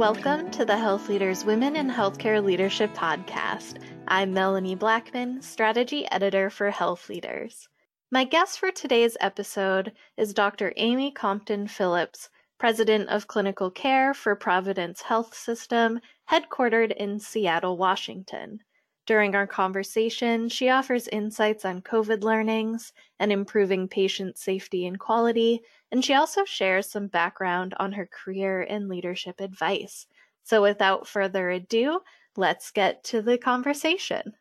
[0.00, 3.82] Welcome to the Health Leaders Women in Healthcare Leadership Podcast.
[4.08, 7.68] I'm Melanie Blackman, Strategy Editor for Health Leaders.
[8.10, 10.72] My guest for today's episode is Dr.
[10.78, 18.60] Amy Compton Phillips, President of Clinical Care for Providence Health System, headquartered in Seattle, Washington.
[19.10, 25.62] During our conversation, she offers insights on COVID learnings and improving patient safety and quality,
[25.90, 30.06] and she also shares some background on her career and leadership advice.
[30.44, 31.98] So, without further ado,
[32.36, 34.34] let's get to the conversation.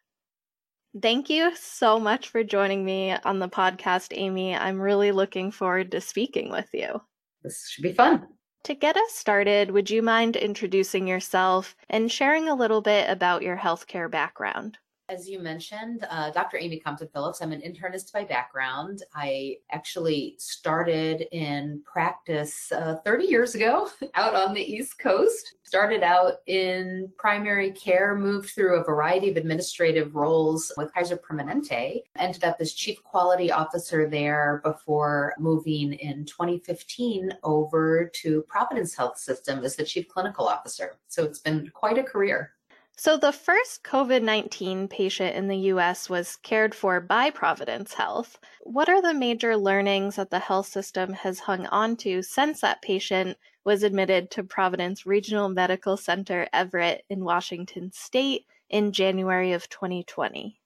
[1.02, 4.56] Thank you so much for joining me on the podcast, Amy.
[4.56, 7.02] I'm really looking forward to speaking with you.
[7.42, 8.28] This should be fun.
[8.64, 13.42] To get us started, would you mind introducing yourself and sharing a little bit about
[13.42, 14.78] your healthcare background?
[15.10, 16.58] As you mentioned, uh, Dr.
[16.58, 19.02] Amy Compton Phillips, I'm an internist by background.
[19.16, 25.56] I actually started in practice uh, 30 years ago out on the East Coast.
[25.64, 32.04] Started out in primary care, moved through a variety of administrative roles with Kaiser Permanente,
[32.16, 39.18] ended up as chief quality officer there before moving in 2015 over to Providence Health
[39.18, 40.98] System as the chief clinical officer.
[41.08, 42.52] So it's been quite a career.
[43.02, 48.38] So, the first COVID 19 patient in the US was cared for by Providence Health.
[48.60, 52.82] What are the major learnings that the health system has hung on to since that
[52.82, 59.70] patient was admitted to Providence Regional Medical Center Everett in Washington state in January of
[59.70, 60.60] 2020?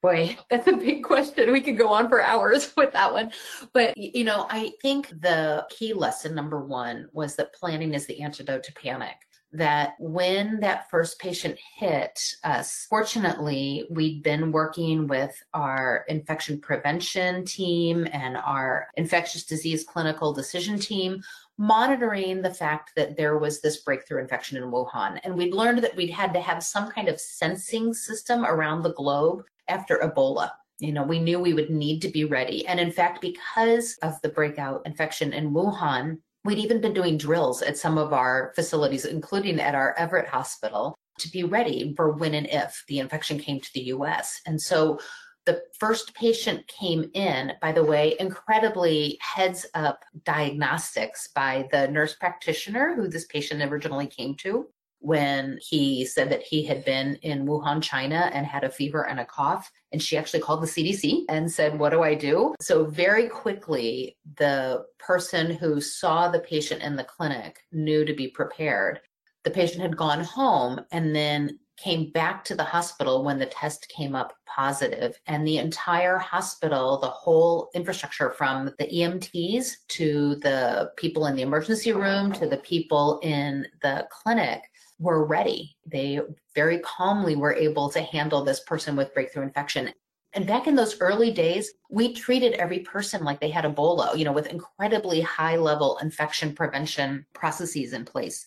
[0.00, 1.52] Boy, that's a big question.
[1.52, 3.30] We could go on for hours with that one.
[3.74, 8.22] But, you know, I think the key lesson number one was that planning is the
[8.22, 9.16] antidote to panic
[9.54, 17.44] that when that first patient hit us, fortunately, we'd been working with our infection prevention
[17.44, 21.22] team and our infectious disease clinical decision team,
[21.56, 25.20] monitoring the fact that there was this breakthrough infection in Wuhan.
[25.22, 28.94] And we'd learned that we'd had to have some kind of sensing system around the
[28.94, 30.50] globe after Ebola.
[30.80, 32.66] You know, we knew we would need to be ready.
[32.66, 37.62] And in fact, because of the breakout infection in Wuhan, We'd even been doing drills
[37.62, 42.34] at some of our facilities, including at our Everett Hospital, to be ready for when
[42.34, 44.40] and if the infection came to the US.
[44.46, 44.98] And so
[45.46, 52.14] the first patient came in, by the way, incredibly heads up diagnostics by the nurse
[52.14, 54.68] practitioner who this patient originally came to
[55.04, 59.20] when he said that he had been in Wuhan, China and had a fever and
[59.20, 59.70] a cough.
[59.92, 62.54] And she actually called the CDC and said, What do I do?
[62.60, 68.28] So, very quickly, the person who saw the patient in the clinic knew to be
[68.28, 69.00] prepared.
[69.44, 73.88] The patient had gone home and then came back to the hospital when the test
[73.88, 80.92] came up positive and the entire hospital the whole infrastructure from the EMTs to the
[80.96, 84.62] people in the emergency room to the people in the clinic
[84.98, 85.76] were ready.
[85.86, 86.20] They
[86.54, 89.92] very calmly were able to handle this person with breakthrough infection.
[90.32, 94.24] And back in those early days, we treated every person like they had Ebola, you
[94.24, 98.44] know, with incredibly high level infection prevention processes in place.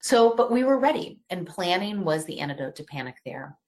[0.00, 3.58] So, but we were ready, and planning was the antidote to panic there.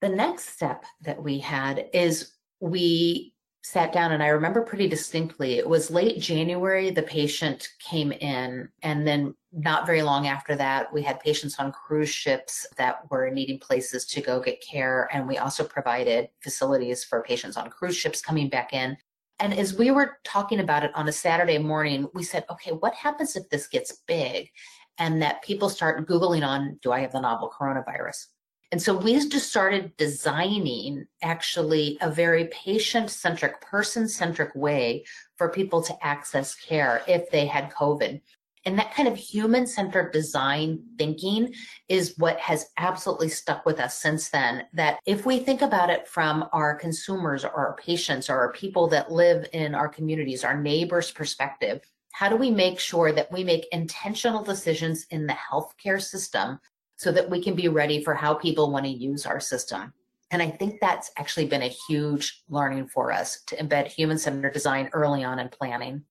[0.00, 3.32] The next step that we had is we
[3.68, 8.66] sat down and I remember pretty distinctly it was late January the patient came in
[8.82, 13.28] and then not very long after that we had patients on cruise ships that were
[13.28, 17.94] needing places to go get care and we also provided facilities for patients on cruise
[17.94, 18.96] ships coming back in.
[19.38, 22.94] And as we were talking about it on a Saturday morning we said okay what
[22.94, 24.48] happens if this gets big?
[24.96, 28.28] And that people start googling on do I have the novel coronavirus
[28.70, 35.04] and so we just started designing actually a very patient centric, person centric way
[35.36, 38.20] for people to access care if they had COVID.
[38.66, 41.54] And that kind of human centered design thinking
[41.88, 44.66] is what has absolutely stuck with us since then.
[44.74, 48.86] That if we think about it from our consumers or our patients or our people
[48.88, 51.80] that live in our communities, our neighbors' perspective,
[52.12, 56.60] how do we make sure that we make intentional decisions in the healthcare system
[56.98, 59.94] so that we can be ready for how people want to use our system.
[60.30, 64.52] And I think that's actually been a huge learning for us to embed human centered
[64.52, 66.02] design early on in planning.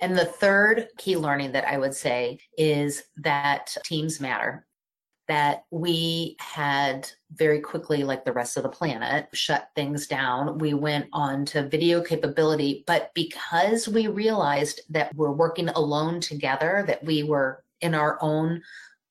[0.00, 4.64] And the third key learning that I would say is that teams matter.
[5.26, 10.56] That we had very quickly, like the rest of the planet, shut things down.
[10.56, 12.84] We went on to video capability.
[12.86, 18.62] But because we realized that we're working alone together, that we were in our own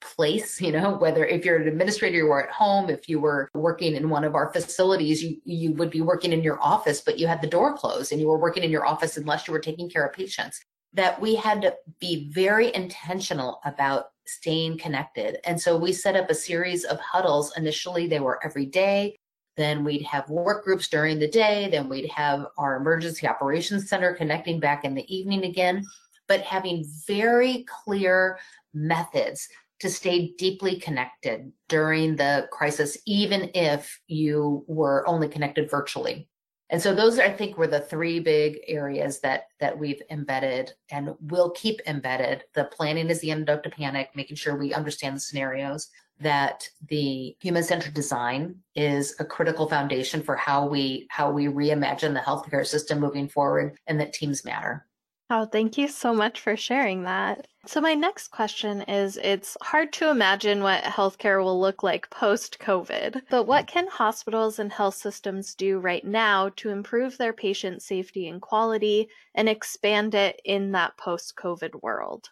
[0.02, 3.50] place you know whether if you're an administrator you were at home if you were
[3.56, 7.18] working in one of our facilities you you would be working in your office but
[7.18, 9.60] you had the door closed and you were working in your office unless you were
[9.60, 10.62] taking care of patients
[10.94, 15.38] that we had to be very intentional about staying connected.
[15.48, 17.56] And so we set up a series of huddles.
[17.58, 19.16] Initially, they were every day.
[19.56, 21.70] Then we'd have work groups during the day.
[21.70, 25.86] Then we'd have our emergency operations center connecting back in the evening again,
[26.28, 28.38] but having very clear
[28.74, 29.48] methods
[29.80, 36.30] to stay deeply connected during the crisis, even if you were only connected virtually.
[36.70, 41.16] And so those I think were the three big areas that that we've embedded and
[41.22, 42.44] will keep embedded.
[42.56, 45.90] The planning is the antidote to panic, making sure we understand the scenarios,
[46.20, 52.20] that the human-centered design is a critical foundation for how we how we reimagine the
[52.20, 54.86] healthcare system moving forward and that teams matter.
[55.30, 57.48] Oh, thank you so much for sharing that.
[57.66, 62.60] So, my next question is It's hard to imagine what healthcare will look like post
[62.60, 67.82] COVID, but what can hospitals and health systems do right now to improve their patient
[67.82, 72.30] safety and quality and expand it in that post COVID world?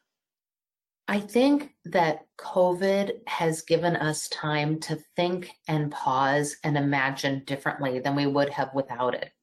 [1.09, 7.99] I think that COVID has given us time to think and pause and imagine differently
[7.99, 9.34] than we would have without it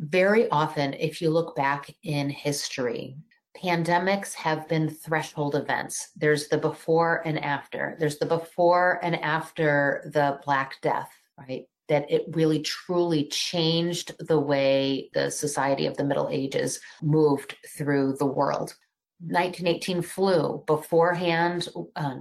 [0.00, 3.16] very often, if you look back in history,
[3.56, 6.10] pandemics have been threshold events.
[6.16, 7.96] There's the before and after.
[7.98, 11.64] There's the before and after the Black Death, right?
[11.88, 18.16] That it really truly changed the way the society of the Middle Ages moved through
[18.18, 18.74] the world.
[19.20, 21.68] 1918 flu beforehand.
[21.94, 22.16] Uh,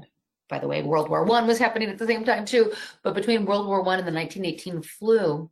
[0.47, 2.71] by the way, World War One was happening at the same time too.
[3.03, 5.49] But between World War One and the 1918 flu,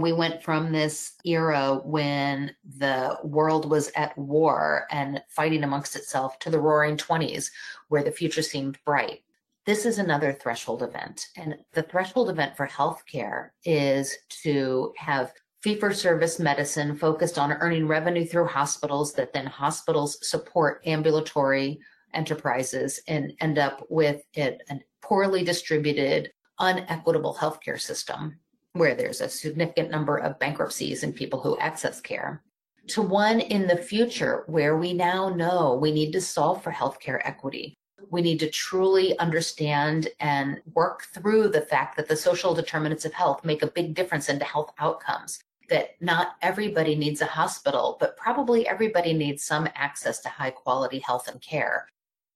[0.00, 6.38] we went from this era when the world was at war and fighting amongst itself
[6.40, 7.50] to the roaring 20s
[7.88, 9.22] where the future seemed bright.
[9.64, 11.28] This is another threshold event.
[11.36, 17.52] And the threshold event for healthcare is to have fee for service medicine focused on
[17.52, 21.78] earning revenue through hospitals that then hospitals support ambulatory
[22.14, 28.38] enterprises and end up with it, a poorly distributed, unequitable healthcare system
[28.74, 32.42] where there's a significant number of bankruptcies and people who access care,
[32.88, 37.20] to one in the future where we now know we need to solve for healthcare
[37.24, 37.74] equity.
[38.10, 43.12] We need to truly understand and work through the fact that the social determinants of
[43.12, 45.38] health make a big difference into health outcomes.
[45.68, 50.98] That not everybody needs a hospital, but probably everybody needs some access to high quality
[50.98, 51.86] health and care.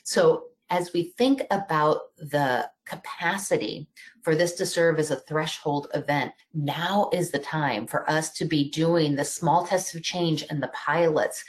[0.04, 3.88] So as we think about the capacity
[4.22, 8.44] for this to serve as a threshold event, now is the time for us to
[8.44, 11.44] be doing the small tests of change and the pilots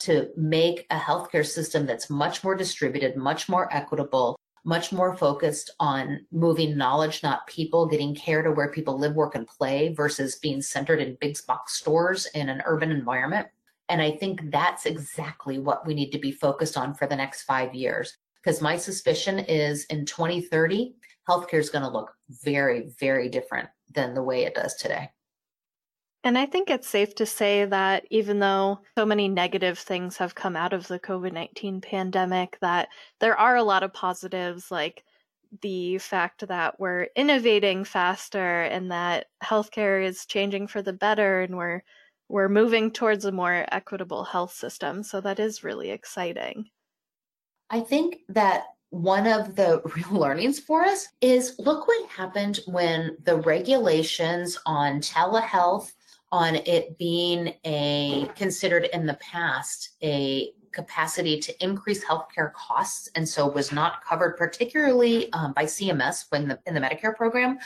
[0.00, 5.70] to make a healthcare system that's much more distributed, much more equitable, much more focused
[5.78, 10.36] on moving knowledge, not people, getting care to where people live, work, and play versus
[10.36, 13.46] being centered in big box stores in an urban environment.
[13.88, 17.42] And I think that's exactly what we need to be focused on for the next
[17.42, 20.94] five years because my suspicion is in 2030,
[21.28, 22.12] healthcare is going to look
[22.42, 25.10] very, very different than the way it does today.
[26.24, 30.36] And I think it's safe to say that even though so many negative things have
[30.36, 35.04] come out of the COVID 19 pandemic, that there are a lot of positives like
[35.60, 41.56] the fact that we're innovating faster and that healthcare is changing for the better and
[41.56, 41.82] we're
[42.28, 45.02] we're moving towards a more equitable health system.
[45.02, 46.70] So that is really exciting.
[47.72, 53.16] I think that one of the real learnings for us is look what happened when
[53.24, 55.92] the regulations on telehealth,
[56.30, 63.28] on it being a considered in the past a capacity to increase healthcare costs, and
[63.28, 67.58] so was not covered particularly um, by CMS when the in the Medicare program.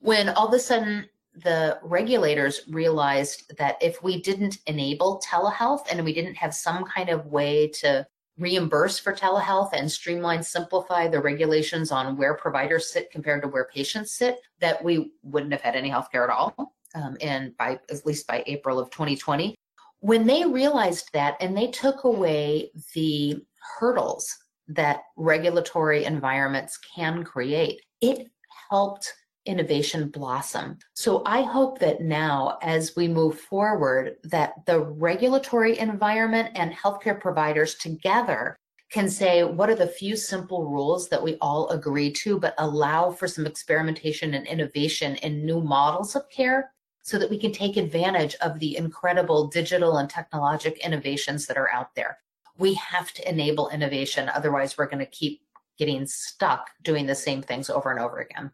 [0.00, 6.04] When all of a sudden the regulators realized that if we didn't enable telehealth and
[6.04, 8.04] we didn't have some kind of way to
[8.38, 13.68] reimburse for telehealth and streamline, simplify the regulations on where providers sit compared to where
[13.72, 16.54] patients sit, that we wouldn't have had any healthcare at all.
[16.94, 19.54] Um, and by at least by April of 2020,
[20.00, 23.44] when they realized that and they took away the
[23.78, 24.34] hurdles
[24.68, 28.28] that regulatory environments can create, it
[28.70, 29.12] helped
[29.48, 30.78] innovation blossom.
[30.94, 37.18] So I hope that now, as we move forward, that the regulatory environment and healthcare
[37.18, 38.56] providers together
[38.90, 43.10] can say, what are the few simple rules that we all agree to, but allow
[43.10, 47.76] for some experimentation and innovation in new models of care so that we can take
[47.76, 52.18] advantage of the incredible digital and technologic innovations that are out there.
[52.58, 54.28] We have to enable innovation.
[54.28, 55.42] Otherwise, we're going to keep
[55.78, 58.50] getting stuck doing the same things over and over again.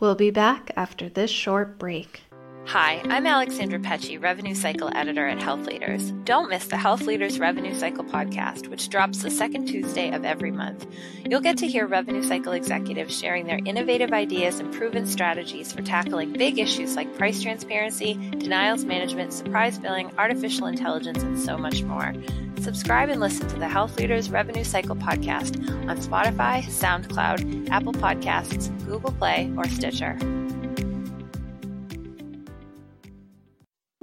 [0.00, 2.22] We'll be back after this short break.
[2.68, 6.10] Hi, I'm Alexandra Pecci, Revenue Cycle Editor at Health Leaders.
[6.24, 10.50] Don't miss the Health Leaders Revenue Cycle podcast, which drops the second Tuesday of every
[10.50, 10.86] month.
[11.26, 15.80] You'll get to hear Revenue Cycle executives sharing their innovative ideas and proven strategies for
[15.80, 21.82] tackling big issues like price transparency, denials management, surprise billing, artificial intelligence, and so much
[21.84, 22.12] more.
[22.60, 25.56] Subscribe and listen to the Health Leaders Revenue Cycle podcast
[25.88, 30.18] on Spotify, SoundCloud, Apple Podcasts, Google Play, or Stitcher.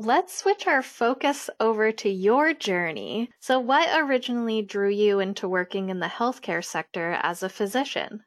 [0.06, 3.32] Let's switch our focus over to your journey.
[3.40, 8.24] So, what originally drew you into working in the healthcare sector as a physician?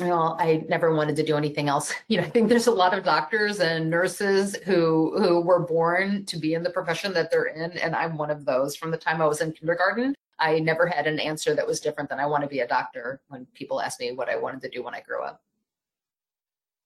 [0.00, 1.92] Well, I never wanted to do anything else.
[2.08, 6.24] You know, I think there's a lot of doctors and nurses who who were born
[6.24, 8.74] to be in the profession that they're in, and I'm one of those.
[8.74, 12.08] From the time I was in kindergarten, I never had an answer that was different
[12.08, 14.70] than I want to be a doctor when people asked me what I wanted to
[14.70, 15.42] do when I grew up.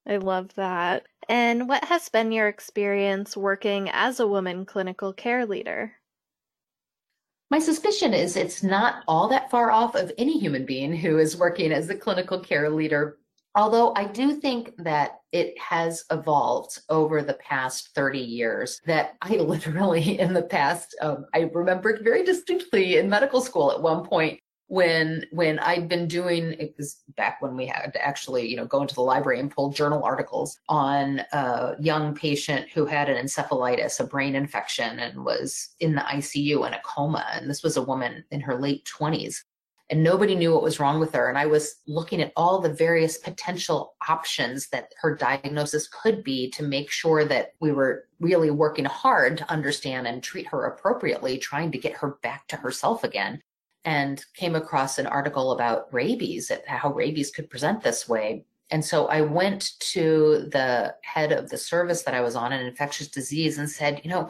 [0.06, 1.06] I love that.
[1.28, 5.92] And what has been your experience working as a woman clinical care leader?
[7.50, 11.36] My suspicion is it's not all that far off of any human being who is
[11.36, 13.18] working as a clinical care leader.
[13.54, 19.36] Although I do think that it has evolved over the past 30 years, that I
[19.36, 24.40] literally, in the past, um, I remember very distinctly in medical school at one point
[24.68, 28.66] when when I'd been doing it was back when we had to actually you know
[28.66, 33.22] go into the library and pull journal articles on a young patient who had an
[33.24, 37.26] encephalitis, a brain infection, and was in the ICU in a coma.
[37.32, 39.44] And this was a woman in her late twenties.
[39.90, 41.30] And nobody knew what was wrong with her.
[41.30, 46.50] And I was looking at all the various potential options that her diagnosis could be
[46.50, 51.38] to make sure that we were really working hard to understand and treat her appropriately,
[51.38, 53.40] trying to get her back to herself again
[53.84, 58.44] and came across an article about rabies, how rabies could present this way.
[58.70, 62.66] And so I went to the head of the service that I was on, an
[62.66, 64.28] infectious disease, and said, you know,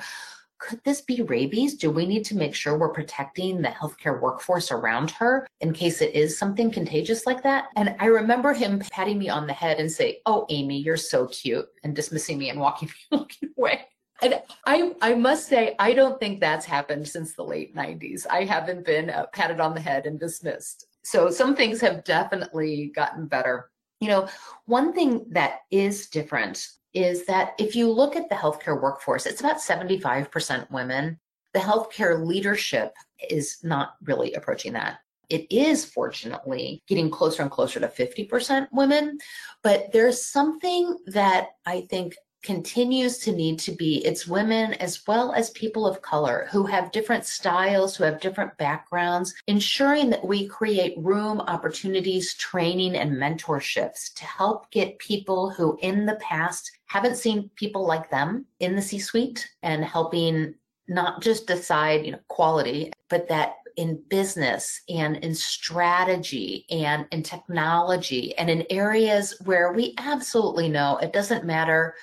[0.59, 1.75] could this be rabies?
[1.75, 6.02] Do we need to make sure we're protecting the healthcare workforce around her in case
[6.02, 7.69] it is something contagious like that?
[7.76, 11.26] And I remember him patting me on the head and say, Oh, Amy, you're so
[11.28, 13.87] cute, and dismissing me and walking, walking away.
[14.21, 18.27] And I, I must say, I don't think that's happened since the late 90s.
[18.29, 20.87] I haven't been uh, patted on the head and dismissed.
[21.05, 23.71] So some things have definitely gotten better.
[24.01, 24.29] You know,
[24.67, 29.41] one thing that is different is that if you look at the healthcare workforce, it's
[29.41, 31.19] about 75% women.
[31.55, 32.93] The healthcare leadership
[33.31, 34.99] is not really approaching that.
[35.29, 39.19] It is fortunately getting closer and closer to 50% women,
[39.63, 45.33] but there's something that I think continues to need to be it's women as well
[45.33, 50.47] as people of color who have different styles, who have different backgrounds, ensuring that we
[50.47, 57.16] create room, opportunities, training, and mentorships to help get people who in the past haven't
[57.16, 60.54] seen people like them in the C suite and helping
[60.88, 67.23] not just decide you know quality but that in business and in strategy and in
[67.23, 71.95] technology and in areas where we absolutely know it doesn't matter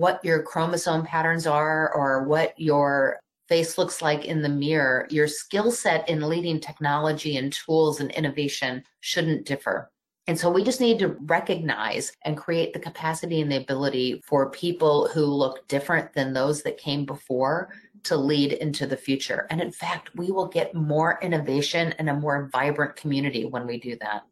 [0.00, 5.28] what your chromosome patterns are or what your face looks like in the mirror, your
[5.28, 9.90] skill set in leading technology and tools and innovation shouldn't differ.
[10.26, 14.50] And so we just need to recognize and create the capacity and the ability for
[14.50, 17.70] people who look different than those that came before
[18.04, 19.46] to lead into the future.
[19.50, 23.78] And in fact, we will get more innovation and a more vibrant community when we
[23.78, 24.22] do that.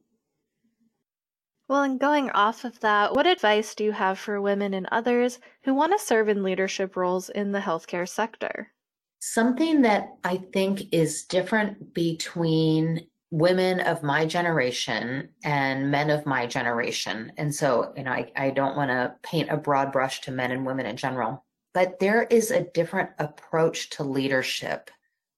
[1.68, 5.38] Well, and going off of that, what advice do you have for women and others
[5.64, 8.72] who want to serve in leadership roles in the healthcare sector?
[9.20, 16.46] Something that I think is different between women of my generation and men of my
[16.46, 17.32] generation.
[17.36, 20.52] And so, you know, I, I don't want to paint a broad brush to men
[20.52, 21.44] and women in general,
[21.74, 24.90] but there is a different approach to leadership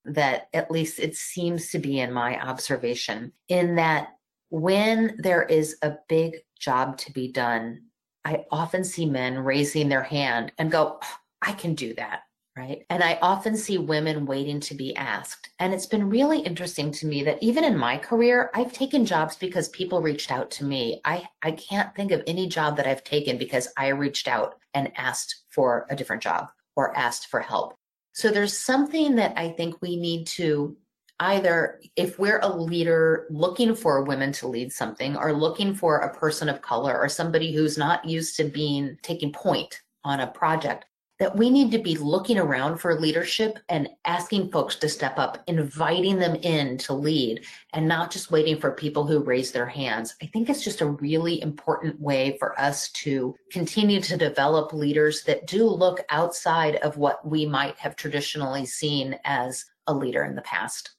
[0.04, 4.10] that at least it seems to be in my observation in that
[4.50, 7.84] when there is a big job to be done,
[8.24, 12.20] I often see men raising their hand and go, oh, I can do that.
[12.56, 12.84] Right.
[12.90, 15.50] And I often see women waiting to be asked.
[15.60, 19.36] And it's been really interesting to me that even in my career, I've taken jobs
[19.36, 21.00] because people reached out to me.
[21.04, 24.92] I, I can't think of any job that I've taken because I reached out and
[24.96, 27.76] asked for a different job or asked for help.
[28.12, 30.76] So there's something that I think we need to
[31.20, 36.14] either if we're a leader looking for women to lead something or looking for a
[36.14, 40.86] person of color or somebody who's not used to being taking point on a project
[41.18, 45.44] that we need to be looking around for leadership and asking folks to step up,
[45.46, 50.16] inviting them in to lead and not just waiting for people who raise their hands.
[50.22, 55.22] I think it's just a really important way for us to continue to develop leaders
[55.24, 60.34] that do look outside of what we might have traditionally seen as a leader in
[60.34, 60.92] the past.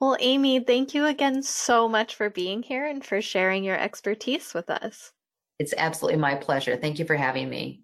[0.00, 4.52] Well, Amy, thank you again so much for being here and for sharing your expertise
[4.52, 5.12] with us.
[5.58, 6.76] It's absolutely my pleasure.
[6.76, 7.80] Thank you for having me.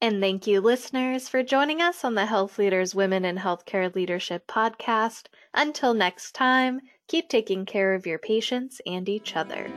[0.00, 4.48] And thank you, listeners, for joining us on the Health Leaders Women in Healthcare Leadership
[4.48, 5.26] podcast.
[5.54, 9.70] Until next time, keep taking care of your patients and each other.